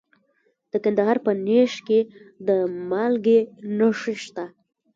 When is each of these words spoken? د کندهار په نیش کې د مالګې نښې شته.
د 0.71 0.73
کندهار 0.83 1.17
په 1.25 1.31
نیش 1.45 1.73
کې 1.87 1.99
د 2.47 2.49
مالګې 2.89 3.39
نښې 3.77 4.15
شته. 4.23 4.45